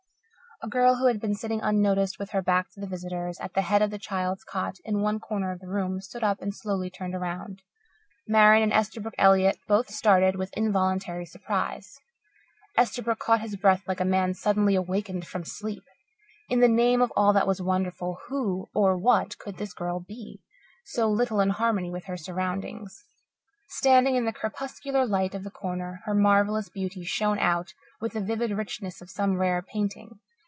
A 0.63 0.67
girl, 0.67 0.97
who 0.97 1.07
had 1.07 1.19
been 1.19 1.33
sitting 1.33 1.59
unnoticed 1.59 2.19
with 2.19 2.29
her 2.33 2.41
back 2.43 2.69
to 2.69 2.79
the 2.79 2.85
visitors, 2.85 3.39
at 3.39 3.55
the 3.55 3.63
head 3.63 3.81
of 3.81 3.89
the 3.89 3.97
child's 3.97 4.43
cot 4.43 4.75
in 4.85 5.01
one 5.01 5.19
corner 5.19 5.51
of 5.51 5.59
the 5.59 5.67
room, 5.67 5.99
stood 5.99 6.23
up 6.23 6.39
and 6.39 6.53
slowly 6.53 6.87
turned 6.87 7.15
around. 7.15 7.63
Marian 8.27 8.71
and 8.71 8.71
Esterbrook 8.71 9.15
Elliott 9.17 9.57
both 9.67 9.89
started 9.89 10.35
with 10.35 10.55
involuntary 10.55 11.25
surprise. 11.25 11.97
Esterbrook 12.77 13.17
caught 13.17 13.41
his 13.41 13.55
breath 13.55 13.81
like 13.87 13.99
a 13.99 14.05
man 14.05 14.35
suddenly 14.35 14.75
awakened 14.75 15.25
from 15.25 15.43
sleep. 15.43 15.81
In 16.47 16.59
the 16.59 16.67
name 16.67 17.01
of 17.01 17.11
all 17.15 17.33
that 17.33 17.47
was 17.47 17.59
wonderful, 17.59 18.19
who 18.27 18.69
or 18.75 18.95
what 18.95 19.39
could 19.39 19.57
this 19.57 19.73
girl 19.73 19.99
be, 20.01 20.43
so 20.85 21.09
little 21.09 21.39
in 21.39 21.49
harmony 21.49 21.89
with 21.89 22.05
her 22.05 22.17
surroundings? 22.17 23.03
Standing 23.67 24.15
in 24.15 24.25
the 24.25 24.31
crepuscular 24.31 25.07
light 25.07 25.33
of 25.33 25.43
the 25.43 25.49
corner, 25.49 26.01
her 26.05 26.13
marvellous 26.13 26.69
beauty 26.69 27.03
shone 27.03 27.39
out 27.39 27.73
with 27.99 28.13
the 28.13 28.21
vivid 28.21 28.51
richness 28.51 29.01
of 29.01 29.09
some 29.09 29.37
rare 29.37 29.63
painting. 29.63 30.19